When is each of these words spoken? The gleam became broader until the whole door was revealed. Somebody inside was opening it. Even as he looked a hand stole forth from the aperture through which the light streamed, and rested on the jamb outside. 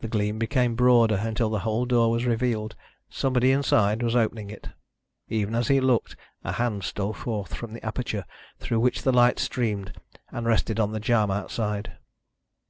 The 0.00 0.08
gleam 0.08 0.38
became 0.38 0.76
broader 0.76 1.16
until 1.16 1.50
the 1.50 1.58
whole 1.58 1.84
door 1.84 2.10
was 2.10 2.24
revealed. 2.24 2.74
Somebody 3.10 3.52
inside 3.52 4.02
was 4.02 4.16
opening 4.16 4.48
it. 4.48 4.70
Even 5.28 5.54
as 5.54 5.68
he 5.68 5.78
looked 5.78 6.16
a 6.42 6.52
hand 6.52 6.84
stole 6.84 7.12
forth 7.12 7.52
from 7.52 7.74
the 7.74 7.84
aperture 7.84 8.24
through 8.60 8.80
which 8.80 9.02
the 9.02 9.12
light 9.12 9.38
streamed, 9.38 9.92
and 10.30 10.46
rested 10.46 10.80
on 10.80 10.92
the 10.92 11.00
jamb 11.00 11.30
outside. 11.30 11.98